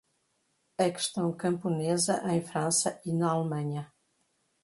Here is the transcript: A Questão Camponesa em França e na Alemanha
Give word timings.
A 0.79 0.87
Questão 0.93 1.31
Camponesa 1.43 2.15
em 2.37 2.41
França 2.47 2.99
e 3.05 3.13
na 3.13 3.29
Alemanha 3.33 3.93